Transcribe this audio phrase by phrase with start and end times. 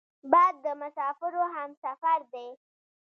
[0.31, 2.49] باد د مسافرو همسفر دی